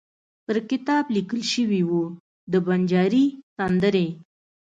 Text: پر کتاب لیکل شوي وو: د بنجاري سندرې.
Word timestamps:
پر 0.45 0.57
کتاب 0.69 1.03
لیکل 1.15 1.41
شوي 1.53 1.81
وو: 1.89 2.03
د 2.51 2.53
بنجاري 2.65 3.25
سندرې. 3.55 4.07